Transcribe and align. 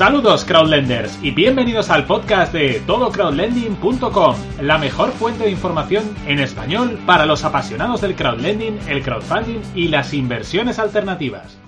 Saludos 0.00 0.46
crowdlenders 0.46 1.22
y 1.22 1.30
bienvenidos 1.30 1.90
al 1.90 2.06
podcast 2.06 2.54
de 2.54 2.80
todocrowdlending.com, 2.86 4.34
la 4.62 4.78
mejor 4.78 5.10
fuente 5.10 5.44
de 5.44 5.50
información 5.50 6.04
en 6.26 6.38
español 6.38 6.98
para 7.04 7.26
los 7.26 7.44
apasionados 7.44 8.00
del 8.00 8.14
crowdlending, 8.14 8.78
el 8.88 9.02
crowdfunding 9.02 9.60
y 9.74 9.88
las 9.88 10.14
inversiones 10.14 10.78
alternativas. 10.78 11.58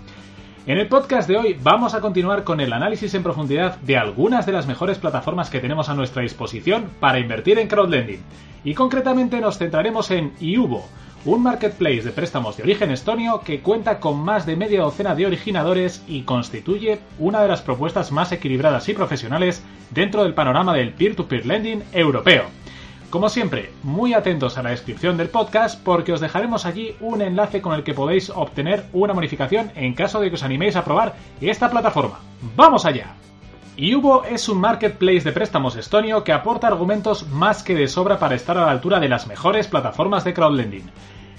En 0.64 0.79
el 0.79 0.88
podcast 0.88 1.29
de 1.29 1.37
hoy 1.37 1.59
vamos 1.62 1.92
a 1.92 2.00
continuar 2.00 2.42
con 2.42 2.60
el 2.60 2.73
análisis 2.73 3.12
en 3.12 3.23
profundidad 3.23 3.77
de 3.80 3.98
algunas 3.98 4.46
de 4.46 4.52
las 4.52 4.66
mejores 4.66 4.96
plataformas 4.96 5.51
que 5.51 5.60
tenemos 5.60 5.91
a 5.91 5.95
nuestra 5.95 6.23
disposición 6.23 6.88
para 7.01 7.19
invertir 7.19 7.59
en 7.59 7.69
crowdlending 7.69 8.23
y 8.64 8.73
concretamente 8.73 9.42
nos 9.42 9.59
centraremos 9.59 10.10
en 10.10 10.33
Iubo, 10.41 10.88
un 11.25 11.43
marketplace 11.43 12.02
de 12.02 12.11
préstamos 12.11 12.57
de 12.57 12.64
origen 12.64 12.91
estonio 12.91 13.43
que 13.45 13.61
cuenta 13.61 14.00
con 14.00 14.18
más 14.18 14.45
de 14.45 14.57
media 14.57 14.82
docena 14.82 15.14
de 15.14 15.27
originadores 15.27 16.02
y 16.09 16.23
constituye 16.23 16.98
una 17.19 17.41
de 17.42 17.48
las 17.48 17.62
propuestas 17.62 18.10
más 18.10 18.33
equilibradas 18.33 18.88
y 18.88 18.95
profesionales 18.95 19.62
dentro 19.91 20.24
del 20.24 20.34
panorama 20.34 20.74
del 20.74 20.93
peer-to-peer 20.93 21.46
lending 21.46 21.84
europeo. 21.93 22.45
Como 23.09 23.29
siempre, 23.29 23.70
muy 23.82 24.15
atentos 24.15 24.59
a 24.59 24.62
la 24.62 24.70
descripción 24.70 25.16
del 25.16 25.29
podcast 25.29 25.80
porque 25.84 26.12
os 26.12 26.20
dejaremos 26.20 26.66
allí 26.66 26.96
un 27.01 27.23
enlace 27.23 27.60
con 27.60 27.74
el 27.74 27.84
que 27.84 27.95
podéis 27.95 28.30
obtener 28.30 28.87
una 28.93 29.12
bonificación 29.12 29.70
en 29.77 29.95
caso 29.95 30.18
de 30.18 30.29
que 30.29 30.34
os 30.34 30.43
animéis 30.43 30.74
a 30.77 30.84
probar 30.84 31.15
esta 31.41 31.70
plataforma. 31.70 32.18
¡Vamos 32.57 32.84
allá! 32.84 33.15
Yubo 33.77 34.24
es 34.24 34.48
un 34.48 34.60
marketplace 34.60 35.20
de 35.20 35.32
préstamos 35.32 35.77
estonio 35.77 36.24
que 36.24 36.32
aporta 36.32 36.66
argumentos 36.66 37.27
más 37.29 37.62
que 37.62 37.74
de 37.74 37.88
sobra 37.88 38.18
para 38.18 38.34
estar 38.34 38.59
a 38.59 38.66
la 38.66 38.70
altura 38.70 39.01
de 39.01 39.09
las 39.09 39.27
mejores 39.27 39.66
plataformas 39.66 40.24
de 40.24 40.34
crowdlending. 40.34 40.91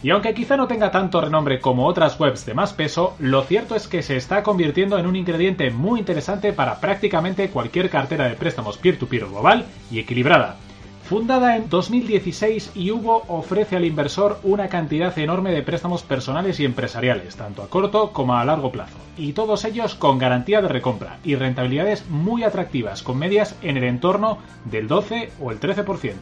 Y 0.03 0.09
aunque 0.09 0.33
quizá 0.33 0.57
no 0.57 0.67
tenga 0.67 0.91
tanto 0.91 1.21
renombre 1.21 1.61
como 1.61 1.87
otras 1.87 2.19
webs 2.19 2.45
de 2.45 2.53
más 2.53 2.73
peso, 2.73 3.15
lo 3.19 3.41
cierto 3.43 3.73
es 3.73 3.87
que 3.87 4.03
se 4.03 4.17
está 4.17 4.43
convirtiendo 4.43 4.99
en 4.99 5.07
un 5.07 5.15
ingrediente 5.15 5.71
muy 5.71 6.01
interesante 6.01 6.51
para 6.51 6.81
prácticamente 6.81 7.49
cualquier 7.49 7.89
cartera 7.89 8.27
de 8.27 8.35
préstamos 8.35 8.77
peer-to-peer 8.77 9.27
global 9.27 9.65
y 9.89 9.99
equilibrada. 9.99 10.57
Fundada 11.03 11.55
en 11.55 11.69
2016, 11.69 12.73
Yubo 12.75 13.23
ofrece 13.29 13.77
al 13.77 13.85
inversor 13.85 14.39
una 14.43 14.67
cantidad 14.67 15.17
enorme 15.17 15.51
de 15.51 15.61
préstamos 15.61 16.03
personales 16.03 16.59
y 16.59 16.65
empresariales, 16.65 17.37
tanto 17.37 17.61
a 17.61 17.69
corto 17.69 18.11
como 18.11 18.35
a 18.35 18.43
largo 18.43 18.71
plazo, 18.71 18.97
y 19.17 19.31
todos 19.33 19.63
ellos 19.63 19.95
con 19.95 20.17
garantía 20.17 20.61
de 20.61 20.69
recompra 20.69 21.19
y 21.23 21.35
rentabilidades 21.35 22.09
muy 22.09 22.43
atractivas, 22.43 23.03
con 23.03 23.19
medias 23.19 23.57
en 23.61 23.77
el 23.77 23.83
entorno 23.85 24.39
del 24.65 24.87
12 24.87 25.31
o 25.39 25.51
el 25.51 25.59
13%. 25.59 26.13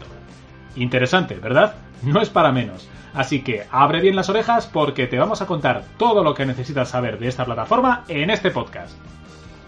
Interesante, 0.76 1.36
¿verdad? 1.36 1.76
No 2.04 2.22
es 2.22 2.30
para 2.30 2.52
menos. 2.52 2.88
Así 3.14 3.42
que 3.42 3.66
abre 3.72 4.02
bien 4.02 4.16
las 4.16 4.30
orejas 4.30 4.68
porque 4.68 5.08
te 5.08 5.20
vamos 5.20 5.42
a 5.42 5.46
contar 5.46 5.84
todo 5.98 6.24
lo 6.24 6.34
que 6.34 6.46
necesitas 6.46 6.90
saber 6.90 7.20
de 7.20 7.28
esta 7.28 7.46
plataforma 7.46 8.04
en 8.08 8.30
este 8.30 8.52
podcast. 8.52 8.98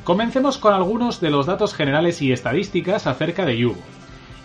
Comencemos 0.04 0.58
con 0.58 0.74
algunos 0.74 1.22
de 1.22 1.30
los 1.30 1.46
datos 1.46 1.74
generales 1.74 2.22
y 2.22 2.32
estadísticas 2.32 3.08
acerca 3.08 3.46
de 3.46 3.58
Yubo. 3.58 3.82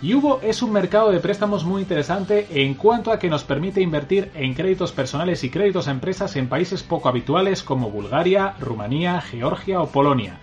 Yubo 0.01 0.41
es 0.43 0.63
un 0.63 0.71
mercado 0.71 1.11
de 1.11 1.19
préstamos 1.19 1.65
muy 1.65 1.83
interesante 1.83 2.47
en 2.51 2.75
cuanto 2.75 3.11
a 3.11 3.19
que 3.19 3.29
nos 3.29 3.43
permite 3.43 3.81
invertir 3.81 4.31
en 4.35 4.55
créditos 4.55 4.93
personales 4.93 5.43
y 5.43 5.51
créditos 5.51 5.89
a 5.89 5.91
empresas 5.91 6.37
en 6.37 6.49
países 6.49 6.85
poco 6.85 7.09
habituales 7.09 7.65
como 7.65 7.91
Bulgaria, 7.91 8.55
Rumanía, 8.61 9.21
Georgia 9.21 9.81
o 9.81 9.89
Polonia, 9.89 10.39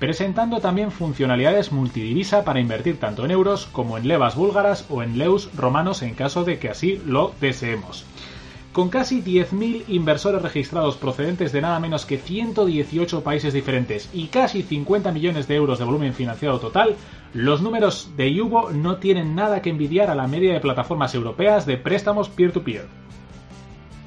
presentando 0.00 0.60
también 0.60 0.90
funcionalidades 0.90 1.72
multidivisa 1.72 2.42
para 2.42 2.58
invertir 2.58 2.98
tanto 2.98 3.26
en 3.26 3.30
euros 3.30 3.66
como 3.66 3.98
en 3.98 4.08
levas 4.08 4.34
búlgaras 4.34 4.86
o 4.88 5.02
en 5.02 5.18
leus 5.18 5.50
romanos 5.54 6.02
en 6.02 6.14
caso 6.14 6.42
de 6.42 6.58
que 6.58 6.70
así 6.70 7.00
lo 7.06 7.32
deseemos. 7.38 8.06
Con 8.72 8.88
casi 8.88 9.20
10.000 9.20 9.84
inversores 9.88 10.40
registrados 10.40 10.96
procedentes 10.96 11.52
de 11.52 11.60
nada 11.60 11.78
menos 11.80 12.06
que 12.06 12.16
118 12.16 13.22
países 13.22 13.52
diferentes 13.52 14.08
y 14.14 14.28
casi 14.28 14.62
50 14.62 15.12
millones 15.12 15.46
de 15.46 15.56
euros 15.56 15.78
de 15.78 15.84
volumen 15.84 16.14
financiado 16.14 16.60
total, 16.60 16.96
los 17.34 17.60
números 17.60 18.12
de 18.16 18.32
Yubo 18.32 18.70
no 18.70 18.96
tienen 18.96 19.34
nada 19.34 19.60
que 19.60 19.70
envidiar 19.70 20.08
a 20.08 20.14
la 20.14 20.26
media 20.26 20.54
de 20.54 20.60
plataformas 20.60 21.14
europeas 21.14 21.66
de 21.66 21.76
préstamos 21.76 22.28
peer-to-peer. 22.30 22.86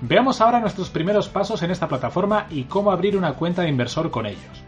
Veamos 0.02 0.42
ahora 0.42 0.60
nuestros 0.60 0.90
primeros 0.90 1.30
pasos 1.30 1.62
en 1.62 1.70
esta 1.70 1.88
plataforma 1.88 2.48
y 2.50 2.64
cómo 2.64 2.92
abrir 2.92 3.16
una 3.16 3.34
cuenta 3.34 3.62
de 3.62 3.70
inversor 3.70 4.10
con 4.10 4.26
ellos. 4.26 4.63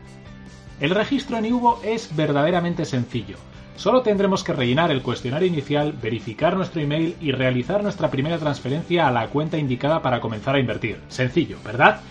El 0.79 0.89
registro 0.89 1.37
en 1.37 1.45
Yubo 1.45 1.79
es 1.85 2.13
verdaderamente 2.17 2.83
sencillo. 2.83 3.37
Solo 3.77 4.01
tendremos 4.01 4.43
que 4.43 4.51
rellenar 4.51 4.91
el 4.91 5.01
cuestionario 5.01 5.47
inicial, 5.47 5.93
verificar 5.93 6.57
nuestro 6.57 6.81
email 6.81 7.15
y 7.21 7.31
realizar 7.31 7.81
nuestra 7.81 8.11
primera 8.11 8.37
transferencia 8.37 9.07
a 9.07 9.11
la 9.11 9.27
cuenta 9.27 9.57
indicada 9.57 10.01
para 10.01 10.19
comenzar 10.19 10.55
a 10.55 10.59
invertir. 10.59 10.99
Sencillo, 11.07 11.57
¿verdad? 11.63 12.01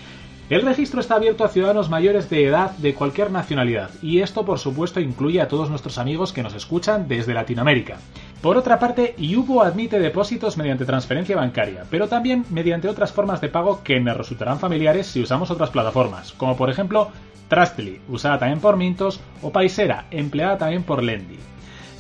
El 0.55 0.63
registro 0.63 1.01
está 1.01 1.17
abierto 1.17 1.45
a 1.45 1.49
ciudadanos 1.49 1.91
mayores 1.91 2.31
de 2.31 2.45
edad 2.45 2.71
de 2.77 2.95
cualquier 2.95 3.33
nacionalidad 3.33 3.91
y 4.01 4.21
esto 4.21 4.45
por 4.45 4.61
supuesto 4.61 5.01
incluye 5.01 5.41
a 5.41 5.49
todos 5.49 5.69
nuestros 5.69 5.99
amigos 5.99 6.33
que 6.33 6.45
nos 6.45 6.55
escuchan 6.55 7.09
desde 7.09 7.35
Latinoamérica. 7.35 7.97
Por 8.41 8.57
otra 8.57 8.79
parte, 8.79 9.17
Yubo 9.19 9.63
admite 9.63 9.99
depósitos 9.99 10.57
mediante 10.57 10.85
transferencia 10.85 11.35
bancaria, 11.35 11.87
pero 11.91 12.07
también 12.07 12.45
mediante 12.51 12.89
otras 12.89 13.11
formas 13.11 13.41
de 13.41 13.49
pago 13.49 13.83
que 13.83 13.99
me 13.99 14.15
resultarán 14.15 14.61
familiares 14.61 15.09
si 15.09 15.21
usamos 15.21 15.51
otras 15.51 15.71
plataformas, 15.71 16.33
como 16.35 16.57
por 16.57 16.71
ejemplo 16.71 17.11
Trustly, 17.49 18.01
usada 18.09 18.39
también 18.39 18.61
por 18.61 18.77
Mintos, 18.77 19.19
o 19.43 19.51
Paisera, 19.51 20.07
empleada 20.13 20.57
también 20.57 20.85
por 20.85 21.03
Lendy. 21.03 21.41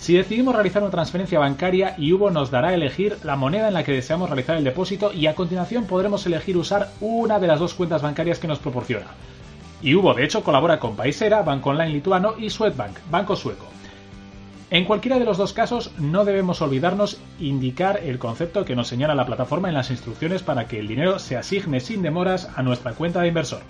Si 0.04 0.12
decidimos 0.12 0.54
realizar 0.54 0.82
una 0.82 0.90
transferencia 0.90 1.38
bancaria, 1.38 1.96
Yubo 1.96 2.30
nos 2.30 2.50
dará 2.50 2.68
a 2.68 2.74
elegir 2.74 3.16
la 3.24 3.36
moneda 3.36 3.68
en 3.68 3.72
la 3.72 3.84
que 3.84 3.92
deseamos 3.92 4.28
realizar 4.28 4.54
el 4.54 4.62
depósito 4.62 5.14
y 5.14 5.28
a 5.28 5.34
continuación 5.34 5.86
podremos 5.86 6.26
elegir 6.26 6.58
usar 6.58 6.90
una 7.00 7.38
de 7.38 7.46
las 7.46 7.58
dos 7.58 7.72
cuentas 7.72 8.02
bancarias 8.02 8.38
que 8.38 8.46
nos 8.46 8.58
proporciona. 8.58 9.06
Yubo 9.80 10.12
de 10.12 10.24
hecho 10.24 10.44
colabora 10.44 10.78
con 10.78 10.94
Paisera, 10.94 11.40
Banco 11.40 11.70
Online 11.70 11.90
lituano 11.90 12.34
y 12.38 12.50
Swedbank, 12.50 12.98
banco 13.10 13.34
sueco. 13.34 13.64
En 14.68 14.84
cualquiera 14.84 15.18
de 15.18 15.24
los 15.24 15.38
dos 15.38 15.54
casos 15.54 15.90
no 15.98 16.26
debemos 16.26 16.60
olvidarnos 16.60 17.18
indicar 17.40 18.00
el 18.04 18.18
concepto 18.18 18.66
que 18.66 18.76
nos 18.76 18.88
señala 18.88 19.14
la 19.14 19.24
plataforma 19.24 19.68
en 19.68 19.74
las 19.74 19.90
instrucciones 19.90 20.42
para 20.42 20.68
que 20.68 20.80
el 20.80 20.86
dinero 20.86 21.18
se 21.18 21.38
asigne 21.38 21.80
sin 21.80 22.02
demoras 22.02 22.50
a 22.54 22.62
nuestra 22.62 22.92
cuenta 22.92 23.22
de 23.22 23.28
inversor. 23.28 23.62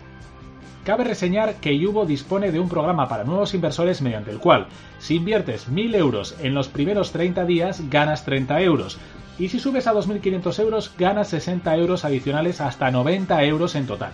Cabe 0.84 1.04
reseñar 1.04 1.54
que 1.54 1.78
Yubo 1.78 2.04
dispone 2.04 2.52
de 2.52 2.60
un 2.60 2.68
programa 2.68 3.08
para 3.08 3.24
nuevos 3.24 3.54
inversores 3.54 4.02
mediante 4.02 4.30
el 4.30 4.38
cual, 4.38 4.66
si 4.98 5.16
inviertes 5.16 5.70
1.000 5.70 5.96
euros 5.96 6.36
en 6.42 6.52
los 6.52 6.68
primeros 6.68 7.10
30 7.10 7.46
días, 7.46 7.88
ganas 7.88 8.26
30 8.26 8.60
euros. 8.60 8.98
Y 9.38 9.48
si 9.48 9.58
subes 9.58 9.86
a 9.86 9.94
2.500 9.94 10.58
euros, 10.60 10.92
ganas 10.98 11.28
60 11.28 11.74
euros 11.76 12.04
adicionales 12.04 12.60
hasta 12.60 12.90
90 12.90 13.44
euros 13.44 13.74
en 13.76 13.86
total. 13.86 14.12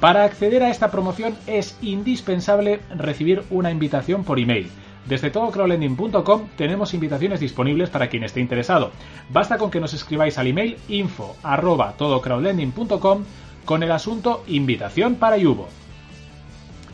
Para 0.00 0.24
acceder 0.24 0.64
a 0.64 0.70
esta 0.70 0.90
promoción 0.90 1.36
es 1.46 1.78
indispensable 1.80 2.80
recibir 2.96 3.44
una 3.48 3.70
invitación 3.70 4.24
por 4.24 4.40
email. 4.40 4.68
Desde 5.06 5.30
todocrowdlending.com 5.30 6.48
tenemos 6.56 6.92
invitaciones 6.92 7.38
disponibles 7.38 7.88
para 7.88 8.08
quien 8.08 8.24
esté 8.24 8.40
interesado. 8.40 8.90
Basta 9.30 9.58
con 9.58 9.70
que 9.70 9.80
nos 9.80 9.94
escribáis 9.94 10.38
al 10.38 10.48
email 10.48 10.76
info 10.88 11.36
con 13.64 13.82
el 13.84 13.92
asunto 13.92 14.42
invitación 14.48 15.14
para 15.14 15.36
Yubo. 15.36 15.68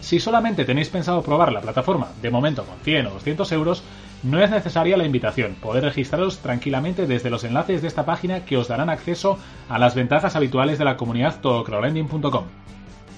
Si 0.01 0.21
solamente 0.21 0.65
tenéis 0.65 0.89
pensado 0.89 1.23
probar 1.23 1.53
la 1.53 1.61
plataforma, 1.61 2.09
de 2.23 2.31
momento 2.31 2.65
con 2.65 2.79
100 2.79 3.07
o 3.07 3.11
200 3.11 3.53
euros, 3.53 3.83
no 4.23 4.43
es 4.43 4.51
necesaria 4.51 4.97
la 4.97 5.05
invitación. 5.05 5.57
Podéis 5.61 5.85
registraros 5.85 6.39
tranquilamente 6.39 7.07
desde 7.07 7.31
los 7.31 7.45
enlaces 7.45 7.83
de 7.83 7.89
esta 7.89 8.05
página 8.05 8.45
que 8.45 8.57
os 8.57 8.69
darán 8.69 8.91
acceso 8.91 9.39
a 9.69 9.79
las 9.79 9.95
ventajas 9.95 10.37
habituales 10.37 10.79
de 10.79 10.85
la 10.85 10.97
comunidad 10.97 11.41
todocrowdlending.com. 11.41 12.45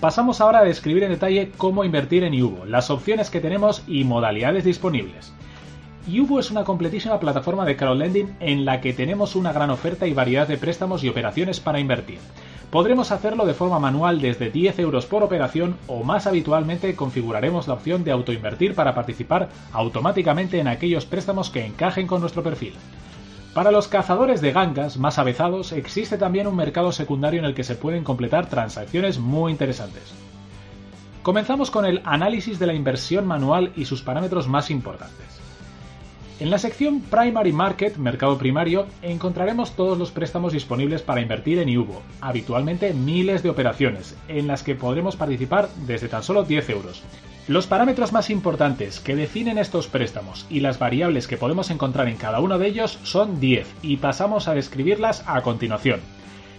Pasamos 0.00 0.40
ahora 0.40 0.60
a 0.60 0.64
describir 0.64 1.02
en 1.02 1.10
detalle 1.10 1.50
cómo 1.56 1.84
invertir 1.84 2.22
en 2.22 2.32
Yubo, 2.32 2.64
las 2.64 2.88
opciones 2.90 3.30
que 3.30 3.40
tenemos 3.40 3.82
y 3.88 4.04
modalidades 4.04 4.64
disponibles. 4.64 5.32
Yubo 6.06 6.38
es 6.38 6.50
una 6.50 6.64
completísima 6.64 7.20
plataforma 7.20 7.66
de 7.66 7.76
crowdlending 7.76 8.36
en 8.40 8.64
la 8.64 8.80
que 8.80 8.92
tenemos 8.92 9.36
una 9.36 9.52
gran 9.52 9.70
oferta 9.70 10.06
y 10.06 10.14
variedad 10.14 10.48
de 10.48 10.56
préstamos 10.56 11.04
y 11.04 11.08
operaciones 11.08 11.60
para 11.60 11.80
invertir. 11.80 12.18
Podremos 12.70 13.12
hacerlo 13.12 13.46
de 13.46 13.54
forma 13.54 13.78
manual 13.78 14.20
desde 14.20 14.50
10 14.50 14.78
euros 14.80 15.06
por 15.06 15.22
operación 15.22 15.76
o 15.86 16.02
más 16.04 16.26
habitualmente 16.26 16.94
configuraremos 16.94 17.66
la 17.66 17.74
opción 17.74 18.04
de 18.04 18.10
autoinvertir 18.12 18.74
para 18.74 18.94
participar 18.94 19.48
automáticamente 19.72 20.60
en 20.60 20.68
aquellos 20.68 21.06
préstamos 21.06 21.48
que 21.48 21.64
encajen 21.64 22.06
con 22.06 22.20
nuestro 22.20 22.42
perfil. 22.42 22.74
Para 23.54 23.70
los 23.70 23.88
cazadores 23.88 24.42
de 24.42 24.52
gangas 24.52 24.98
más 24.98 25.18
avezados 25.18 25.72
existe 25.72 26.18
también 26.18 26.46
un 26.46 26.56
mercado 26.56 26.92
secundario 26.92 27.40
en 27.40 27.46
el 27.46 27.54
que 27.54 27.64
se 27.64 27.74
pueden 27.74 28.04
completar 28.04 28.50
transacciones 28.50 29.18
muy 29.18 29.50
interesantes. 29.50 30.12
Comenzamos 31.22 31.70
con 31.70 31.86
el 31.86 32.02
análisis 32.04 32.58
de 32.58 32.66
la 32.66 32.74
inversión 32.74 33.26
manual 33.26 33.72
y 33.76 33.86
sus 33.86 34.02
parámetros 34.02 34.46
más 34.46 34.70
importantes. 34.70 35.47
En 36.40 36.50
la 36.50 36.58
sección 36.58 37.00
Primary 37.00 37.52
Market, 37.52 37.96
mercado 37.96 38.38
primario, 38.38 38.86
encontraremos 39.02 39.72
todos 39.72 39.98
los 39.98 40.12
préstamos 40.12 40.52
disponibles 40.52 41.02
para 41.02 41.20
invertir 41.20 41.58
en 41.58 41.68
Iubo, 41.68 42.00
habitualmente 42.20 42.94
miles 42.94 43.42
de 43.42 43.50
operaciones, 43.50 44.16
en 44.28 44.46
las 44.46 44.62
que 44.62 44.76
podremos 44.76 45.16
participar 45.16 45.68
desde 45.84 46.06
tan 46.06 46.22
solo 46.22 46.44
10 46.44 46.70
euros. 46.70 47.02
Los 47.48 47.66
parámetros 47.66 48.12
más 48.12 48.30
importantes 48.30 49.00
que 49.00 49.16
definen 49.16 49.58
estos 49.58 49.88
préstamos 49.88 50.46
y 50.48 50.60
las 50.60 50.78
variables 50.78 51.26
que 51.26 51.38
podemos 51.38 51.70
encontrar 51.70 52.06
en 52.06 52.16
cada 52.16 52.38
uno 52.38 52.56
de 52.56 52.68
ellos 52.68 53.00
son 53.02 53.40
10 53.40 53.66
y 53.82 53.96
pasamos 53.96 54.46
a 54.46 54.54
describirlas 54.54 55.24
a 55.26 55.42
continuación. 55.42 55.98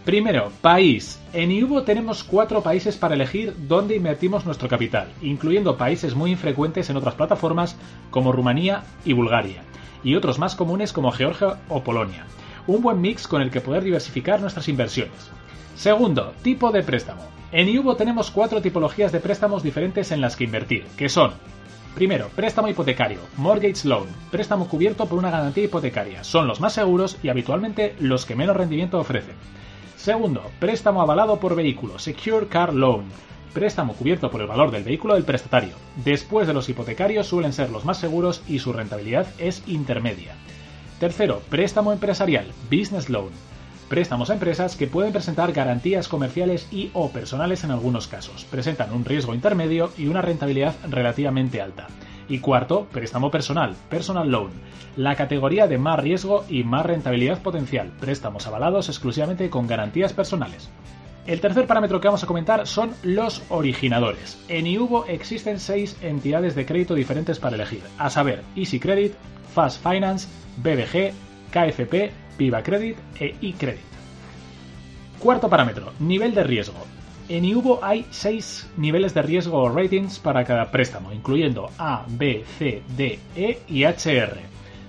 Primero, 0.03 0.51
país. 0.61 1.19
En 1.33 1.51
IUBO 1.51 1.83
tenemos 1.83 2.23
cuatro 2.23 2.63
países 2.63 2.97
para 2.97 3.13
elegir 3.13 3.53
dónde 3.67 3.95
invertimos 3.95 4.45
nuestro 4.45 4.67
capital, 4.67 5.09
incluyendo 5.21 5.77
países 5.77 6.15
muy 6.15 6.31
infrecuentes 6.31 6.89
en 6.89 6.97
otras 6.97 7.15
plataformas 7.15 7.77
como 8.09 8.31
Rumanía 8.31 8.83
y 9.05 9.13
Bulgaria, 9.13 9.61
y 10.03 10.15
otros 10.15 10.39
más 10.39 10.55
comunes 10.55 10.93
como 10.93 11.11
Georgia 11.11 11.57
o 11.69 11.83
Polonia. 11.83 12.25
Un 12.67 12.81
buen 12.81 13.01
mix 13.01 13.27
con 13.27 13.41
el 13.41 13.51
que 13.51 13.61
poder 13.61 13.83
diversificar 13.83 14.41
nuestras 14.41 14.67
inversiones. 14.67 15.31
Segundo, 15.75 16.33
tipo 16.41 16.71
de 16.71 16.83
préstamo. 16.83 17.21
En 17.51 17.67
IUBO 17.67 17.95
tenemos 17.95 18.31
cuatro 18.31 18.61
tipologías 18.61 19.11
de 19.11 19.19
préstamos 19.19 19.63
diferentes 19.63 20.11
en 20.11 20.21
las 20.21 20.35
que 20.35 20.43
invertir, 20.43 20.85
que 20.97 21.09
son 21.09 21.31
Primero, 21.95 22.29
préstamo 22.35 22.69
hipotecario, 22.69 23.19
mortgage 23.37 23.87
loan, 23.87 24.07
préstamo 24.31 24.67
cubierto 24.67 25.07
por 25.07 25.17
una 25.17 25.31
garantía 25.31 25.65
hipotecaria. 25.65 26.23
Son 26.23 26.47
los 26.47 26.61
más 26.61 26.73
seguros 26.73 27.17
y 27.23 27.29
habitualmente 27.29 27.95
los 27.99 28.25
que 28.25 28.35
menos 28.35 28.55
rendimiento 28.55 28.99
ofrecen. 28.99 29.35
Segundo, 29.97 30.43
préstamo 30.59 31.01
avalado 31.01 31.39
por 31.41 31.55
vehículo, 31.55 31.99
Secure 31.99 32.47
Car 32.47 32.73
Loan. 32.73 33.05
Préstamo 33.53 33.93
cubierto 33.93 34.29
por 34.29 34.41
el 34.41 34.47
valor 34.47 34.69
del 34.69 34.83
vehículo 34.83 35.15
del 35.15 35.23
prestatario. 35.23 35.73
Después 36.05 36.47
de 36.47 36.53
los 36.53 36.69
hipotecarios 36.69 37.27
suelen 37.27 37.51
ser 37.51 37.71
los 37.71 37.83
más 37.83 37.97
seguros 37.97 38.43
y 38.47 38.59
su 38.59 38.73
rentabilidad 38.73 39.27
es 39.39 39.63
intermedia. 39.67 40.35
Tercero, 40.99 41.41
préstamo 41.49 41.91
empresarial, 41.91 42.45
Business 42.69 43.09
Loan. 43.09 43.31
Préstamos 43.89 44.29
a 44.29 44.33
empresas 44.33 44.75
que 44.75 44.85
pueden 44.85 45.11
presentar 45.11 45.51
garantías 45.51 46.07
comerciales 46.07 46.67
y 46.71 46.91
o 46.93 47.09
personales 47.09 47.63
en 47.63 47.71
algunos 47.71 48.07
casos. 48.07 48.45
Presentan 48.45 48.93
un 48.93 49.03
riesgo 49.03 49.33
intermedio 49.33 49.91
y 49.97 50.07
una 50.07 50.21
rentabilidad 50.21 50.75
relativamente 50.87 51.59
alta. 51.59 51.87
Y 52.27 52.39
cuarto, 52.39 52.85
préstamo 52.91 53.31
personal, 53.31 53.75
personal 53.89 54.29
loan, 54.29 54.51
la 54.95 55.15
categoría 55.15 55.65
de 55.65 55.79
más 55.79 55.99
riesgo 55.99 56.45
y 56.47 56.63
más 56.63 56.85
rentabilidad 56.85 57.41
potencial, 57.41 57.91
préstamos 57.99 58.45
avalados 58.45 58.89
exclusivamente 58.89 59.49
con 59.49 59.65
garantías 59.65 60.13
personales. 60.13 60.69
El 61.29 61.41
tercer 61.41 61.67
parámetro 61.67 62.01
que 62.01 62.07
vamos 62.07 62.23
a 62.23 62.25
comentar 62.25 62.65
son 62.65 62.91
los 63.03 63.43
originadores. 63.49 64.43
En 64.47 64.65
IUBO 64.65 65.05
existen 65.05 65.59
seis 65.59 65.95
entidades 66.01 66.55
de 66.55 66.65
crédito 66.65 66.95
diferentes 66.95 67.37
para 67.37 67.55
elegir, 67.55 67.83
a 67.99 68.09
saber, 68.09 68.41
Easy 68.55 68.79
Credit, 68.79 69.13
Fast 69.53 69.83
Finance, 69.83 70.27
BBG, 70.57 71.13
KFP, 71.51 72.11
Viva 72.35 72.63
Credit 72.63 72.97
e 73.19 73.35
eCredit. 73.43 73.85
Cuarto 75.19 75.47
parámetro, 75.47 75.93
nivel 75.99 76.33
de 76.33 76.43
riesgo. 76.43 76.83
En 77.27 77.45
IUBO 77.45 77.79
hay 77.83 78.07
6 78.09 78.71
niveles 78.77 79.13
de 79.13 79.21
riesgo 79.21 79.59
o 79.59 79.69
ratings 79.69 80.17
para 80.17 80.43
cada 80.43 80.71
préstamo, 80.71 81.13
incluyendo 81.13 81.69
A, 81.77 82.07
B, 82.07 82.43
C, 82.57 82.81
D, 82.97 83.19
E 83.35 83.59
y 83.67 83.83
HR, 83.83 84.39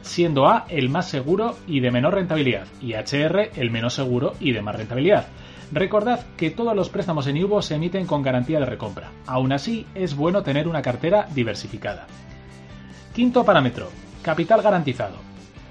siendo 0.00 0.48
A 0.48 0.64
el 0.70 0.88
más 0.88 1.06
seguro 1.06 1.58
y 1.66 1.80
de 1.80 1.90
menor 1.90 2.14
rentabilidad, 2.14 2.66
y 2.80 2.94
HR 2.94 3.50
el 3.56 3.70
menos 3.70 3.92
seguro 3.92 4.32
y 4.40 4.52
de 4.52 4.62
más 4.62 4.74
rentabilidad. 4.74 5.26
Recordad 5.72 6.26
que 6.36 6.50
todos 6.50 6.74
los 6.74 6.88
préstamos 6.88 7.28
en 7.28 7.36
IUBO 7.36 7.62
se 7.62 7.76
emiten 7.76 8.04
con 8.04 8.22
garantía 8.22 8.58
de 8.58 8.66
recompra. 8.66 9.12
Aún 9.26 9.52
así, 9.52 9.86
es 9.94 10.16
bueno 10.16 10.42
tener 10.42 10.66
una 10.66 10.82
cartera 10.82 11.28
diversificada. 11.32 12.08
Quinto 13.14 13.44
parámetro, 13.44 13.88
capital 14.22 14.62
garantizado. 14.62 15.14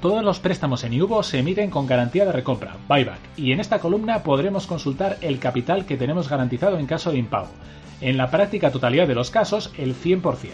Todos 0.01 0.23
los 0.23 0.39
préstamos 0.39 0.85
en 0.85 0.93
IUBO 0.93 1.21
se 1.23 1.39
emiten 1.39 1.69
con 1.69 1.85
garantía 1.85 2.25
de 2.25 2.31
recompra, 2.31 2.77
buyback, 2.87 3.19
y 3.35 3.51
en 3.51 3.59
esta 3.59 3.79
columna 3.79 4.23
podremos 4.23 4.67
consultar 4.67 5.17
el 5.19 5.39
capital 5.39 5.85
que 5.85 5.97
tenemos 5.97 6.29
garantizado 6.29 6.79
en 6.79 6.85
caso 6.85 7.11
de 7.11 7.17
impago. 7.17 7.49
En 7.99 8.15
la 8.15 8.31
práctica 8.31 8.71
totalidad 8.71 9.05
de 9.05 9.15
los 9.15 9.31
casos, 9.31 9.73
el 9.77 9.93
100%. 9.93 10.51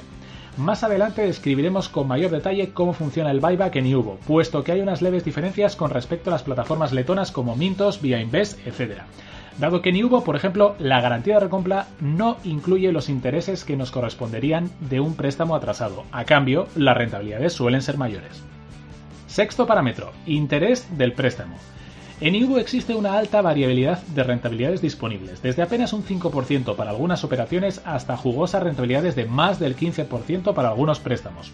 Más 0.58 0.84
adelante 0.84 1.22
describiremos 1.22 1.90
con 1.90 2.08
mayor 2.08 2.32
detalle 2.32 2.72
cómo 2.74 2.94
funciona 2.94 3.30
el 3.30 3.42
buyback 3.42 3.76
en 3.76 3.86
IUBO, 3.86 4.18
puesto 4.26 4.64
que 4.64 4.72
hay 4.72 4.82
unas 4.82 5.04
leves 5.04 5.24
diferencias 5.24 5.76
con 5.76 5.92
respecto 5.92 6.32
a 6.32 6.34
las 6.34 6.44
plataformas 6.44 6.94
letonas 6.94 7.32
como 7.32 7.56
Mintos, 7.56 8.02
Via 8.02 8.20
Invest, 8.22 8.66
etc. 8.66 9.02
Dado 9.60 9.82
que 9.82 9.90
en 9.90 9.96
IUBO, 9.96 10.24
por 10.26 10.36
ejemplo, 10.36 10.76
la 10.80 11.00
garantía 11.00 11.36
de 11.36 11.40
recompra 11.40 11.88
no 12.02 12.38
incluye 12.44 12.92
los 12.92 13.08
intereses 13.08 13.64
que 13.64 13.78
nos 13.78 13.90
corresponderían 13.90 14.70
de 14.82 15.00
un 15.00 15.16
préstamo 15.16 15.56
atrasado. 15.56 16.04
A 16.12 16.26
cambio, 16.26 16.68
las 16.76 16.98
rentabilidades 16.98 17.54
suelen 17.54 17.82
ser 17.82 17.98
mayores. 17.98 18.44
Sexto 19.28 19.66
parámetro, 19.66 20.12
interés 20.26 20.98
del 20.98 21.14
préstamo. 21.14 21.56
En 22.20 22.36
IUBO 22.36 22.58
existe 22.60 22.96
una 22.96 23.18
alta 23.18 23.42
variabilidad 23.42 24.02
de 24.08 24.24
rentabilidades 24.24 24.82
disponibles, 24.82 25.42
desde 25.42 25.62
apenas 25.62 25.94
un 25.94 26.04
5% 26.04 26.76
para 26.76 26.92
algunas 26.92 27.24
operaciones 27.24 27.82
hasta 27.86 28.18
jugosas 28.18 28.64
rentabilidades 28.64 29.16
de 29.16 29.26
más 29.26 29.60
del 29.60 29.76
15% 29.76 30.54
para 30.54 30.70
algunos 30.70 31.00
préstamos. 31.00 31.52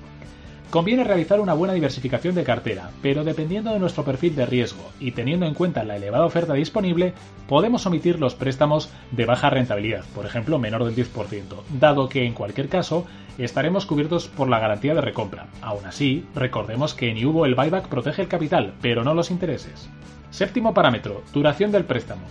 Conviene 0.71 1.03
realizar 1.03 1.41
una 1.41 1.53
buena 1.53 1.73
diversificación 1.73 2.33
de 2.33 2.45
cartera, 2.45 2.91
pero 3.01 3.25
dependiendo 3.25 3.73
de 3.73 3.79
nuestro 3.79 4.05
perfil 4.05 4.37
de 4.37 4.45
riesgo 4.45 4.89
y 5.01 5.11
teniendo 5.11 5.45
en 5.45 5.53
cuenta 5.53 5.83
la 5.83 5.97
elevada 5.97 6.25
oferta 6.25 6.53
disponible, 6.53 7.13
podemos 7.49 7.85
omitir 7.85 8.21
los 8.21 8.35
préstamos 8.35 8.89
de 9.11 9.25
baja 9.25 9.49
rentabilidad, 9.49 10.05
por 10.15 10.25
ejemplo 10.25 10.59
menor 10.59 10.85
del 10.85 10.95
10%, 10.95 11.43
dado 11.77 12.07
que 12.07 12.25
en 12.25 12.33
cualquier 12.33 12.69
caso 12.69 13.05
estaremos 13.37 13.85
cubiertos 13.85 14.29
por 14.29 14.47
la 14.47 14.59
garantía 14.59 14.95
de 14.95 15.01
recompra. 15.01 15.47
Aún 15.61 15.85
así, 15.85 16.25
recordemos 16.35 16.93
que 16.93 17.09
en 17.09 17.17
IUBO 17.17 17.45
el 17.45 17.55
buyback 17.55 17.89
protege 17.89 18.21
el 18.21 18.29
capital, 18.29 18.73
pero 18.81 19.03
no 19.03 19.13
los 19.13 19.29
intereses. 19.29 19.89
Séptimo 20.29 20.73
parámetro, 20.73 21.21
duración 21.33 21.73
del 21.73 21.83
préstamo. 21.83 22.23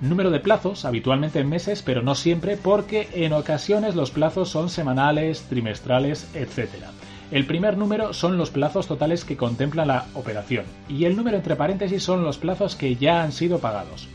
Número 0.00 0.30
de 0.30 0.40
plazos, 0.40 0.84
habitualmente 0.84 1.38
en 1.38 1.48
meses, 1.48 1.82
pero 1.82 2.02
no 2.02 2.16
siempre, 2.16 2.56
porque 2.56 3.08
en 3.12 3.32
ocasiones 3.32 3.94
los 3.94 4.10
plazos 4.10 4.48
son 4.48 4.70
semanales, 4.70 5.42
trimestrales, 5.48 6.28
etc. 6.34 6.86
El 7.30 7.44
primer 7.44 7.76
número 7.76 8.12
son 8.12 8.38
los 8.38 8.50
plazos 8.50 8.86
totales 8.86 9.24
que 9.24 9.36
contempla 9.36 9.84
la 9.84 10.06
operación, 10.14 10.64
y 10.88 11.06
el 11.06 11.16
número 11.16 11.36
entre 11.36 11.56
paréntesis 11.56 12.02
son 12.02 12.22
los 12.22 12.38
plazos 12.38 12.76
que 12.76 12.94
ya 12.94 13.22
han 13.22 13.32
sido 13.32 13.58
pagados. 13.58 14.08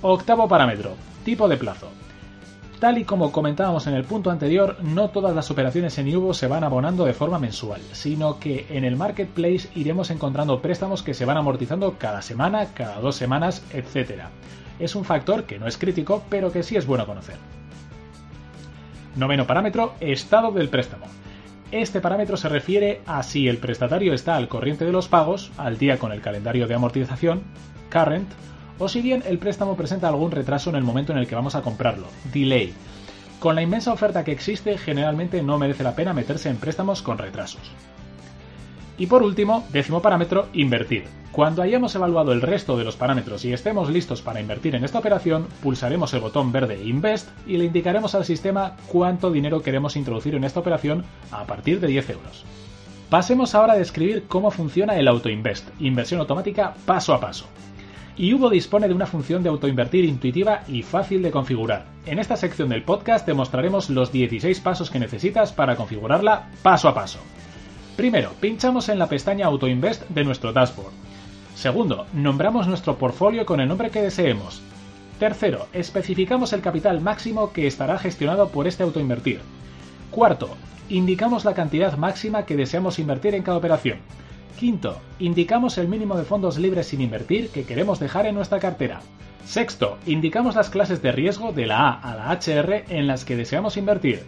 Octavo 0.00 0.48
parámetro, 0.48 0.94
tipo 1.24 1.48
de 1.48 1.58
plazo. 1.58 1.88
Tal 2.80 2.96
y 2.96 3.04
como 3.04 3.32
comentábamos 3.32 3.88
en 3.88 3.94
el 3.94 4.04
punto 4.04 4.30
anterior, 4.30 4.76
no 4.82 5.10
todas 5.10 5.34
las 5.34 5.50
operaciones 5.50 5.98
en 5.98 6.08
IUBO 6.08 6.32
se 6.32 6.46
van 6.46 6.64
abonando 6.64 7.04
de 7.04 7.12
forma 7.12 7.38
mensual, 7.38 7.80
sino 7.92 8.38
que 8.38 8.66
en 8.70 8.84
el 8.84 8.96
marketplace 8.96 9.68
iremos 9.74 10.10
encontrando 10.10 10.62
préstamos 10.62 11.02
que 11.02 11.12
se 11.12 11.24
van 11.24 11.36
amortizando 11.36 11.98
cada 11.98 12.22
semana, 12.22 12.72
cada 12.72 13.00
dos 13.00 13.16
semanas, 13.16 13.64
etc. 13.72 14.22
Es 14.78 14.94
un 14.94 15.04
factor 15.04 15.44
que 15.44 15.58
no 15.58 15.66
es 15.66 15.76
crítico, 15.76 16.22
pero 16.30 16.52
que 16.52 16.62
sí 16.62 16.76
es 16.76 16.86
bueno 16.86 17.04
conocer. 17.04 17.36
Noveno 19.16 19.46
parámetro, 19.46 19.94
estado 19.98 20.52
del 20.52 20.68
préstamo. 20.68 21.06
Este 21.70 22.00
parámetro 22.00 22.38
se 22.38 22.48
refiere 22.48 23.02
a 23.04 23.22
si 23.22 23.46
el 23.46 23.58
prestatario 23.58 24.14
está 24.14 24.36
al 24.36 24.48
corriente 24.48 24.86
de 24.86 24.92
los 24.92 25.08
pagos, 25.08 25.52
al 25.58 25.76
día 25.76 25.98
con 25.98 26.12
el 26.12 26.22
calendario 26.22 26.66
de 26.66 26.74
amortización, 26.74 27.42
current, 27.92 28.28
o 28.78 28.88
si 28.88 29.02
bien 29.02 29.22
el 29.26 29.38
préstamo 29.38 29.76
presenta 29.76 30.08
algún 30.08 30.30
retraso 30.30 30.70
en 30.70 30.76
el 30.76 30.82
momento 30.82 31.12
en 31.12 31.18
el 31.18 31.26
que 31.26 31.34
vamos 31.34 31.56
a 31.56 31.60
comprarlo, 31.60 32.06
delay. 32.32 32.72
Con 33.38 33.54
la 33.54 33.60
inmensa 33.60 33.92
oferta 33.92 34.24
que 34.24 34.32
existe, 34.32 34.78
generalmente 34.78 35.42
no 35.42 35.58
merece 35.58 35.84
la 35.84 35.94
pena 35.94 36.14
meterse 36.14 36.48
en 36.48 36.56
préstamos 36.56 37.02
con 37.02 37.18
retrasos. 37.18 37.70
Y 38.98 39.06
por 39.06 39.22
último, 39.22 39.64
décimo 39.72 40.02
parámetro, 40.02 40.48
invertir. 40.52 41.04
Cuando 41.32 41.62
hayamos 41.62 41.94
evaluado 41.94 42.32
el 42.32 42.42
resto 42.42 42.76
de 42.76 42.84
los 42.84 42.96
parámetros 42.96 43.44
y 43.44 43.52
estemos 43.52 43.90
listos 43.90 44.22
para 44.22 44.40
invertir 44.40 44.74
en 44.74 44.84
esta 44.84 44.98
operación, 44.98 45.46
pulsaremos 45.62 46.12
el 46.14 46.20
botón 46.20 46.50
verde 46.50 46.82
Invest 46.82 47.28
y 47.46 47.58
le 47.58 47.66
indicaremos 47.66 48.14
al 48.14 48.24
sistema 48.24 48.76
cuánto 48.88 49.30
dinero 49.30 49.62
queremos 49.62 49.96
introducir 49.96 50.34
en 50.34 50.44
esta 50.44 50.60
operación 50.60 51.04
a 51.30 51.44
partir 51.44 51.78
de 51.80 51.86
10 51.86 52.10
euros. 52.10 52.44
Pasemos 53.08 53.54
ahora 53.54 53.74
a 53.74 53.78
describir 53.78 54.24
cómo 54.26 54.50
funciona 54.50 54.96
el 54.96 55.08
AutoInvest, 55.08 55.68
inversión 55.80 56.20
automática 56.20 56.74
paso 56.84 57.14
a 57.14 57.20
paso 57.20 57.46
y 58.18 58.34
Hugo 58.34 58.50
dispone 58.50 58.88
de 58.88 58.94
una 58.94 59.06
función 59.06 59.42
de 59.42 59.48
autoinvertir 59.48 60.04
intuitiva 60.04 60.62
y 60.66 60.82
fácil 60.82 61.22
de 61.22 61.30
configurar. 61.30 61.86
En 62.04 62.18
esta 62.18 62.36
sección 62.36 62.68
del 62.68 62.82
podcast 62.82 63.24
te 63.24 63.32
mostraremos 63.32 63.88
los 63.90 64.10
16 64.10 64.60
pasos 64.60 64.90
que 64.90 64.98
necesitas 64.98 65.52
para 65.52 65.76
configurarla 65.76 66.50
paso 66.62 66.88
a 66.88 66.94
paso. 66.94 67.20
Primero, 67.98 68.30
pinchamos 68.40 68.88
en 68.90 69.00
la 69.00 69.08
pestaña 69.08 69.46
Autoinvest 69.46 70.08
de 70.08 70.22
nuestro 70.22 70.52
dashboard. 70.52 70.92
Segundo, 71.56 72.06
nombramos 72.12 72.68
nuestro 72.68 72.96
portfolio 72.96 73.44
con 73.44 73.58
el 73.58 73.66
nombre 73.66 73.90
que 73.90 74.00
deseemos. 74.00 74.62
Tercero, 75.18 75.66
especificamos 75.72 76.52
el 76.52 76.60
capital 76.60 77.00
máximo 77.00 77.52
que 77.52 77.66
estará 77.66 77.98
gestionado 77.98 78.50
por 78.50 78.68
este 78.68 78.84
autoinvertir. 78.84 79.40
Cuarto, 80.12 80.50
indicamos 80.88 81.44
la 81.44 81.54
cantidad 81.54 81.98
máxima 81.98 82.46
que 82.46 82.54
deseamos 82.54 83.00
invertir 83.00 83.34
en 83.34 83.42
cada 83.42 83.58
operación. 83.58 83.98
Quinto, 84.60 85.00
indicamos 85.18 85.76
el 85.76 85.88
mínimo 85.88 86.16
de 86.16 86.22
fondos 86.22 86.56
libres 86.56 86.86
sin 86.86 87.00
invertir 87.00 87.48
que 87.48 87.64
queremos 87.64 87.98
dejar 87.98 88.26
en 88.26 88.36
nuestra 88.36 88.60
cartera. 88.60 89.00
Sexto, 89.44 89.98
indicamos 90.06 90.54
las 90.54 90.70
clases 90.70 91.02
de 91.02 91.10
riesgo 91.10 91.50
de 91.50 91.66
la 91.66 91.88
A 91.88 92.12
a 92.12 92.14
la 92.14 92.32
HR 92.32 92.84
en 92.90 93.08
las 93.08 93.24
que 93.24 93.34
deseamos 93.34 93.76
invertir. 93.76 94.22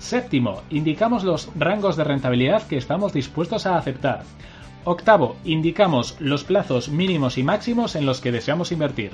Séptimo, 0.00 0.62
indicamos 0.70 1.24
los 1.24 1.50
rangos 1.54 1.94
de 1.94 2.04
rentabilidad 2.04 2.66
que 2.66 2.78
estamos 2.78 3.12
dispuestos 3.12 3.66
a 3.66 3.76
aceptar. 3.76 4.22
Octavo, 4.84 5.36
indicamos 5.44 6.16
los 6.20 6.42
plazos 6.42 6.88
mínimos 6.88 7.36
y 7.36 7.42
máximos 7.42 7.94
en 7.96 8.06
los 8.06 8.22
que 8.22 8.32
deseamos 8.32 8.72
invertir. 8.72 9.12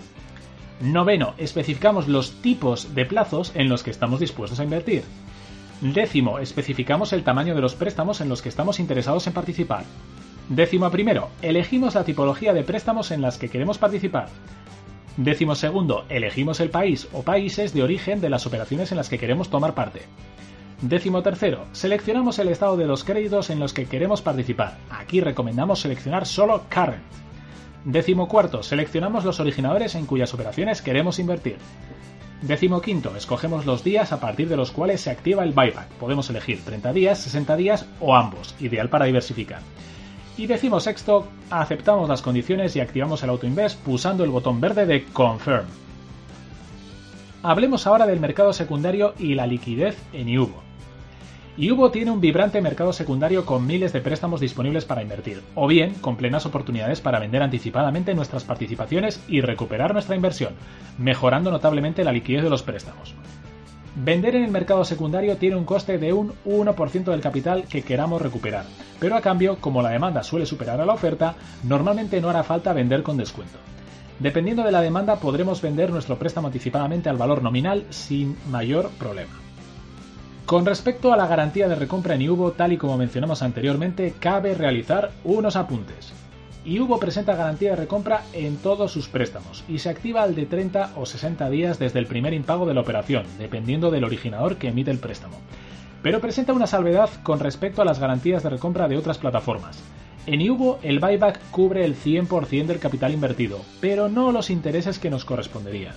Noveno, 0.81 1.35
especificamos 1.39 2.07
los 2.07 2.41
tipos 2.41 2.95
de 2.95 3.05
plazos 3.05 3.51
en 3.57 3.69
los 3.69 3.83
que 3.83 3.91
estamos 3.91 4.21
dispuestos 4.21 4.61
a 4.61 4.65
invertir. 4.65 5.03
Décimo, 5.81 6.39
especificamos 6.39 7.13
el 7.13 7.25
tamaño 7.25 7.57
de 7.57 7.63
los 7.63 7.75
préstamos 7.75 8.21
en 8.21 8.29
los 8.29 8.41
que 8.41 8.49
estamos 8.49 8.79
interesados 8.79 9.27
en 9.27 9.33
participar. 9.33 9.85
Décimo 10.49 10.89
primero, 10.93 11.31
elegimos 11.43 11.97
la 11.97 12.05
tipología 12.05 12.55
de 12.55 12.63
préstamos 12.63 13.11
en 13.11 13.23
las 13.23 13.39
que 13.39 13.49
queremos 13.49 13.79
participar. 13.79 14.29
Décimo 15.17 15.57
segundo, 15.57 16.05
elegimos 16.09 16.61
el 16.61 16.71
país 16.71 17.09
o 17.13 17.23
países 17.23 17.75
de 17.75 17.83
origen 17.83 18.21
de 18.21 18.31
las 18.31 18.47
operaciones 18.47 18.93
en 18.93 18.99
las 18.99 19.09
que 19.09 19.19
queremos 19.19 19.51
tomar 19.51 19.75
parte. 19.75 20.03
Décimo 20.83 21.23
tercero, 21.23 21.65
seleccionamos 21.73 22.39
el 22.39 22.49
estado 22.49 22.77
de 22.77 22.87
los 22.87 23.03
créditos 23.03 23.49
en 23.49 23.59
los 23.59 23.73
que 23.73 23.87
queremos 23.87 24.21
participar. 24.21 24.77
Aquí 24.91 25.23
recomendamos 25.23 25.81
seleccionar 25.81 26.27
solo 26.27 26.65
Current. 26.69 27.03
Décimo 27.87 28.29
cuarto, 28.29 28.63
seleccionamos 28.63 29.25
los 29.25 29.41
originadores 29.41 29.95
en 29.95 30.05
cuyas 30.05 30.35
operaciones 30.35 30.83
queremos 30.83 31.19
invertir. 31.19 31.57
Décimo 32.43 32.83
quinto, 32.83 33.17
escogemos 33.17 33.65
los 33.65 33.85
días 33.85 34.13
a 34.13 34.21
partir 34.21 34.51
de 34.51 34.57
los 34.59 34.71
cuales 34.71 35.01
se 35.01 35.11
activa 35.11 35.45
el 35.45 35.53
buyback. 35.53 35.89
Podemos 35.99 36.29
elegir 36.29 36.63
30 36.63 36.93
días, 36.93 37.21
60 37.21 37.57
días 37.57 37.87
o 37.99 38.15
ambos, 38.15 38.55
ideal 38.61 38.91
para 38.91 39.07
diversificar. 39.07 39.61
Y 40.37 40.47
décimo 40.47 40.81
sexto, 40.81 41.27
aceptamos 41.49 42.07
las 42.07 42.21
condiciones 42.21 42.77
y 42.77 42.81
activamos 42.81 43.23
el 43.23 43.31
autoinvest 43.31 43.81
pulsando 43.81 44.25
el 44.25 44.31
botón 44.31 44.61
verde 44.61 44.85
de 44.85 45.05
Confirm. 45.07 45.65
Hablemos 47.43 47.87
ahora 47.87 48.07
del 48.07 48.21
mercado 48.21 48.53
secundario 48.53 49.15
y 49.19 49.35
la 49.35 49.47
liquidez 49.47 49.97
en 50.13 50.29
Iubo. 51.57 51.87
Iubo 51.87 51.91
tiene 51.91 52.11
un 52.11 52.21
vibrante 52.21 52.61
mercado 52.61 52.93
secundario 52.93 53.47
con 53.47 53.67
miles 53.67 53.93
de 53.93 54.01
préstamos 54.01 54.41
disponibles 54.41 54.85
para 54.85 55.03
invertir, 55.03 55.43
o 55.55 55.67
bien 55.67 55.95
con 55.95 56.17
plenas 56.17 56.47
oportunidades 56.47 57.01
para 57.01 57.19
vender 57.19 57.43
anticipadamente 57.43 58.15
nuestras 58.15 58.45
participaciones 58.45 59.23
y 59.29 59.41
recuperar 59.41 59.93
nuestra 59.93 60.17
inversión, 60.17 60.55
mejorando 60.99 61.51
notablemente 61.51 62.05
la 62.05 62.13
liquidez 62.13 62.43
de 62.43 62.51
los 62.51 62.63
préstamos. 62.63 63.15
Vender 63.95 64.37
en 64.37 64.45
el 64.45 64.51
mercado 64.51 64.85
secundario 64.85 65.39
tiene 65.39 65.57
un 65.57 65.65
coste 65.65 65.97
de 65.97 66.13
un 66.13 66.35
1% 66.45 67.05
del 67.05 67.21
capital 67.23 67.65
que 67.65 67.83
queramos 67.83 68.21
recuperar, 68.21 68.67
pero 69.01 69.17
a 69.17 69.23
cambio, 69.23 69.57
como 69.59 69.81
la 69.81 69.89
demanda 69.89 70.23
suele 70.23 70.45
superar 70.45 70.81
a 70.81 70.85
la 70.85 70.93
oferta, 70.93 71.35
normalmente 71.63 72.21
no 72.21 72.29
hará 72.29 72.43
falta 72.43 72.75
vender 72.75 73.03
con 73.03 73.17
descuento. 73.17 73.59
Dependiendo 74.19 74.63
de 74.63 74.73
la 74.73 74.83
demanda 74.83 75.17
podremos 75.17 75.63
vender 75.63 75.91
nuestro 75.91 76.19
préstamo 76.19 76.49
anticipadamente 76.49 77.09
al 77.09 77.17
valor 77.17 77.43
nominal 77.43 77.87
sin 77.91 78.37
mayor 78.51 78.91
problema. 78.99 79.46
Con 80.47 80.65
respecto 80.65 81.13
a 81.13 81.17
la 81.17 81.27
garantía 81.27 81.67
de 81.67 81.75
recompra 81.75 82.15
en 82.15 82.23
Iubo, 82.23 82.53
tal 82.53 82.73
y 82.73 82.77
como 82.77 82.97
mencionamos 82.97 83.43
anteriormente, 83.43 84.15
cabe 84.21 84.55
realizar 84.55 85.11
unos 85.25 85.57
apuntes. 85.57 86.13
Iubo 86.65 87.01
presenta 87.01 87.35
garantía 87.35 87.71
de 87.71 87.77
recompra 87.77 88.23
en 88.33 88.57
todos 88.59 88.93
sus 88.93 89.09
préstamos 89.09 89.65
y 89.69 89.81
se 89.81 89.89
activa 89.89 90.23
al 90.23 90.37
de 90.37 90.47
30 90.47 90.93
o 90.95 91.05
60 91.05 91.51
días 91.51 91.81
desde 91.81 91.99
el 91.99 92.07
primer 92.07 92.33
impago 92.33 92.65
de 92.65 92.75
la 92.75 92.83
operación, 92.83 93.27
dependiendo 93.39 93.91
del 93.91 94.05
originador 94.05 94.55
que 94.55 94.69
emite 94.69 94.93
el 94.93 95.01
préstamo. 95.01 95.37
Pero 96.05 96.21
presenta 96.21 96.53
una 96.53 96.69
salvedad 96.69 97.11
con 97.25 97.41
respecto 97.41 97.83
a 97.83 97.85
las 97.85 97.99
garantías 97.99 98.45
de 98.45 98.51
recompra 98.51 98.87
de 98.87 98.99
otras 98.99 99.19
plataformas. 99.19 99.83
En 100.27 100.41
Iubo 100.41 100.79
el 100.85 101.01
buyback 101.01 101.41
cubre 101.51 101.85
el 101.85 101.97
100% 101.97 102.67
del 102.67 102.79
capital 102.79 103.13
invertido, 103.13 103.63
pero 103.81 104.09
no 104.09 104.31
los 104.31 104.51
intereses 104.51 105.01
que 105.01 105.11
nos 105.11 105.25
corresponderían. 105.25 105.95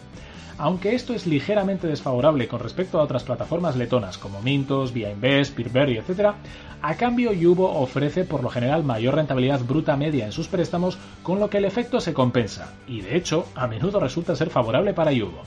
Aunque 0.60 0.94
esto 0.94 1.14
es 1.14 1.26
ligeramente 1.26 1.88
desfavorable 1.88 2.50
con 2.50 2.60
respecto 2.60 3.00
a 3.00 3.04
otras 3.04 3.24
plataformas 3.24 3.78
letonas 3.78 4.18
como 4.18 4.42
Mintos, 4.42 4.92
Via 4.92 5.10
Invest, 5.10 5.56
Peerberry, 5.56 5.98
etc., 5.98 6.34
a 6.82 6.96
cambio 6.96 7.32
Yubo 7.32 7.80
ofrece 7.80 8.26
por 8.26 8.44
lo 8.44 8.50
general 8.50 8.84
mayor 8.84 9.16
rentabilidad 9.16 9.62
bruta 9.62 9.96
media 9.96 10.26
en 10.26 10.34
sus 10.34 10.50
préstamos, 10.50 10.98
con 11.24 11.40
lo 11.40 11.50
que 11.50 11.60
el 11.60 11.66
efecto 11.66 12.02
se 12.02 12.14
compensa, 12.14 12.74
y 12.88 13.00
de 13.00 13.16
hecho 13.16 13.46
a 13.56 13.68
menudo 13.68 14.02
resulta 14.02 14.36
ser 14.36 14.50
favorable 14.50 14.94
para 14.94 15.14
Yubo. 15.14 15.44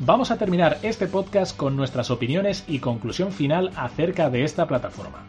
Vamos 0.00 0.30
a 0.30 0.38
terminar 0.38 0.78
este 0.82 1.08
podcast 1.08 1.54
con 1.54 1.76
nuestras 1.76 2.10
opiniones 2.10 2.64
y 2.66 2.78
conclusión 2.78 3.32
final 3.32 3.70
acerca 3.76 4.30
de 4.30 4.44
esta 4.44 4.66
plataforma. 4.66 5.24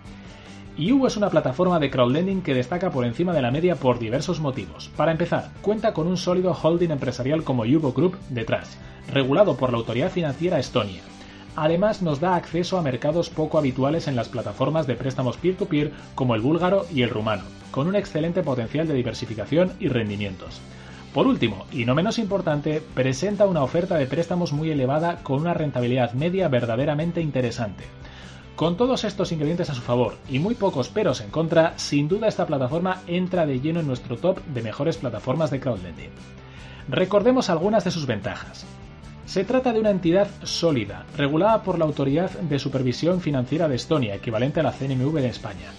Yubo 0.77 1.07
es 1.07 1.17
una 1.17 1.31
plataforma 1.31 1.79
de 1.79 1.89
crowdlending 1.89 2.43
que 2.43 2.53
destaca 2.53 2.91
por 2.91 3.03
encima 3.03 3.33
de 3.33 3.41
la 3.41 3.49
media 3.49 3.77
por 3.77 3.97
diversos 3.97 4.39
motivos. 4.39 4.91
Para 4.95 5.11
empezar, 5.11 5.49
cuenta 5.63 5.91
con 5.91 6.05
un 6.05 6.17
sólido 6.17 6.53
holding 6.53 6.91
empresarial 6.91 7.43
como 7.43 7.65
Yubo 7.65 7.93
Group 7.93 8.15
detrás, 8.29 8.77
regulado 9.11 9.57
por 9.57 9.71
la 9.71 9.79
Autoridad 9.79 10.11
Financiera 10.11 10.59
Estonia. 10.59 11.01
Además, 11.55 12.03
nos 12.03 12.19
da 12.19 12.35
acceso 12.35 12.77
a 12.77 12.83
mercados 12.83 13.31
poco 13.31 13.57
habituales 13.57 14.07
en 14.07 14.15
las 14.15 14.29
plataformas 14.29 14.85
de 14.85 14.93
préstamos 14.93 15.37
peer-to-peer 15.37 15.93
como 16.13 16.35
el 16.35 16.41
búlgaro 16.41 16.85
y 16.93 17.01
el 17.01 17.09
rumano, 17.09 17.41
con 17.71 17.87
un 17.87 17.95
excelente 17.95 18.43
potencial 18.43 18.87
de 18.87 18.93
diversificación 18.93 19.73
y 19.79 19.87
rendimientos. 19.87 20.61
Por 21.11 21.25
último, 21.25 21.65
y 21.71 21.85
no 21.85 21.95
menos 21.95 22.19
importante, 22.19 22.83
presenta 22.93 23.47
una 23.47 23.63
oferta 23.63 23.95
de 23.95 24.05
préstamos 24.05 24.53
muy 24.53 24.69
elevada 24.69 25.23
con 25.23 25.41
una 25.41 25.55
rentabilidad 25.55 26.13
media 26.13 26.47
verdaderamente 26.49 27.19
interesante. 27.19 27.85
Con 28.57 28.75
todos 28.75 29.03
estos 29.03 29.31
ingredientes 29.31 29.69
a 29.69 29.75
su 29.75 29.81
favor 29.81 30.15
y 30.27 30.39
muy 30.39 30.55
pocos 30.55 30.89
peros 30.89 31.21
en 31.21 31.29
contra, 31.29 31.77
sin 31.77 32.07
duda 32.07 32.27
esta 32.27 32.47
plataforma 32.47 33.03
entra 33.05 33.45
de 33.45 33.59
lleno 33.59 33.81
en 33.81 33.85
nuestro 33.85 34.17
top 34.17 34.43
de 34.47 34.63
mejores 34.63 34.97
plataformas 34.97 35.51
de 35.51 35.59
crowdlending. 35.59 36.09
Recordemos 36.89 37.51
algunas 37.51 37.83
de 37.83 37.91
sus 37.91 38.07
ventajas. 38.07 38.65
Se 39.27 39.43
trata 39.43 39.73
de 39.73 39.79
una 39.79 39.91
entidad 39.91 40.27
sólida, 40.41 41.05
regulada 41.15 41.61
por 41.61 41.77
la 41.77 41.85
Autoridad 41.85 42.31
de 42.31 42.57
Supervisión 42.57 43.21
Financiera 43.21 43.67
de 43.67 43.75
Estonia, 43.75 44.15
equivalente 44.15 44.61
a 44.61 44.63
la 44.63 44.71
CNMV 44.71 45.13
de 45.13 45.27
España. 45.27 45.69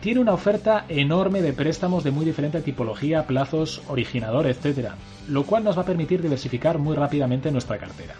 Tiene 0.00 0.18
una 0.18 0.34
oferta 0.34 0.84
enorme 0.88 1.42
de 1.42 1.52
préstamos 1.52 2.02
de 2.02 2.10
muy 2.10 2.24
diferente 2.24 2.60
tipología, 2.60 3.24
plazos, 3.28 3.82
originador, 3.86 4.48
etc., 4.48 4.94
lo 5.28 5.44
cual 5.44 5.62
nos 5.62 5.78
va 5.78 5.82
a 5.82 5.86
permitir 5.86 6.22
diversificar 6.22 6.78
muy 6.78 6.96
rápidamente 6.96 7.52
nuestra 7.52 7.78
cartera 7.78 8.16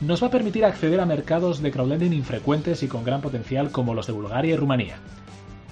nos 0.00 0.22
va 0.22 0.26
a 0.26 0.30
permitir 0.30 0.64
acceder 0.64 1.00
a 1.00 1.06
mercados 1.06 1.62
de 1.62 1.70
crowdlending 1.70 2.12
infrecuentes 2.12 2.82
y 2.82 2.88
con 2.88 3.04
gran 3.04 3.22
potencial 3.22 3.70
como 3.70 3.94
los 3.94 4.06
de 4.06 4.12
Bulgaria 4.12 4.52
y 4.52 4.56
Rumanía. 4.56 4.96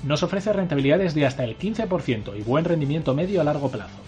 Nos 0.02 0.22
ofrece 0.22 0.52
rentabilidades 0.52 1.14
de 1.14 1.26
hasta 1.26 1.44
el 1.44 1.58
15% 1.58 2.38
y 2.38 2.42
buen 2.42 2.64
rendimiento 2.64 3.14
medio 3.14 3.40
a 3.40 3.44
largo 3.44 3.70
plazo. 3.70 3.98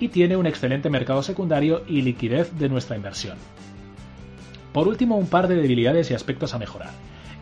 Y 0.00 0.08
tiene 0.08 0.36
un 0.36 0.46
excelente 0.46 0.90
mercado 0.90 1.22
secundario 1.22 1.82
y 1.88 2.02
liquidez 2.02 2.56
de 2.58 2.68
nuestra 2.68 2.96
inversión. 2.96 3.38
Por 4.72 4.86
último, 4.86 5.16
un 5.16 5.26
par 5.26 5.48
de 5.48 5.56
debilidades 5.56 6.10
y 6.10 6.14
aspectos 6.14 6.54
a 6.54 6.58
mejorar. 6.58 6.90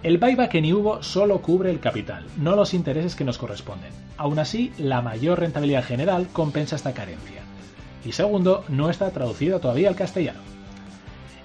El 0.02 0.18
buyback 0.18 0.54
en 0.54 0.66
Iubo 0.66 1.02
solo 1.02 1.42
cubre 1.42 1.70
el 1.70 1.80
capital, 1.80 2.24
no 2.36 2.54
los 2.54 2.72
intereses 2.72 3.16
que 3.16 3.24
nos 3.24 3.38
corresponden. 3.38 3.92
Aún 4.16 4.38
así, 4.38 4.72
la 4.78 5.02
mayor 5.02 5.40
rentabilidad 5.40 5.84
general 5.84 6.28
compensa 6.32 6.76
esta 6.76 6.94
carencia. 6.94 7.42
Y 8.04 8.12
segundo, 8.12 8.64
no 8.68 8.90
está 8.90 9.10
traducido 9.10 9.58
todavía 9.58 9.88
al 9.88 9.96
castellano. 9.96 10.55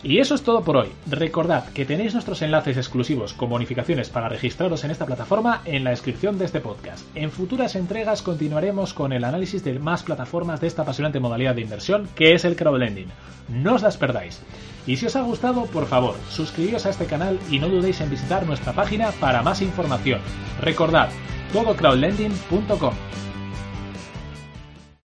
Y 0.04 0.18
eso 0.18 0.34
es 0.34 0.42
todo 0.42 0.64
por 0.64 0.78
hoy. 0.78 0.90
Recordad 1.08 1.70
que 1.74 1.86
tenéis 1.86 2.14
nuestros 2.14 2.42
enlaces 2.42 2.78
exclusivos 2.78 3.34
con 3.34 3.50
bonificaciones 3.50 4.10
para 4.10 4.30
registraros 4.30 4.84
en 4.84 4.92
esta 4.92 5.06
plataforma 5.06 5.62
en 5.66 5.84
la 5.84 5.92
descripción 5.92 6.40
de 6.40 6.46
este 6.46 6.60
podcast. 6.60 7.06
En 7.16 7.32
futuras 7.32 7.76
entregas 7.76 8.24
continuaremos 8.24 8.94
con 8.94 9.14
el 9.14 9.24
análisis 9.24 9.64
de 9.64 9.78
más 9.78 10.02
plataformas 10.02 10.60
de 10.60 10.68
esta 10.68 10.82
apasionante 10.82 11.20
modalidad 11.20 11.54
de 11.54 11.62
inversión 11.62 12.10
que 12.16 12.34
es 12.34 12.46
el 12.46 12.56
crowdlending. 12.56 13.10
No 13.50 13.76
os 13.76 13.84
las 13.84 13.98
perdáis. 13.98 14.42
Y 14.88 14.98
si 14.98 15.06
os 15.06 15.16
ha 15.16 15.22
gustado, 15.22 15.66
por 15.66 15.86
favor, 15.86 16.16
suscribíos 16.30 16.88
a 16.88 16.90
este 16.90 17.06
canal 17.06 17.40
y 17.52 17.60
no 17.60 17.70
dudéis 17.70 18.02
en 18.02 18.10
visitar 18.10 18.46
nuestra 18.48 18.74
página 18.74 19.12
para 19.20 19.44
más 19.44 19.62
información. 19.62 20.20
Recordad, 20.60 21.10
todocrowdlending.com. 21.54 22.94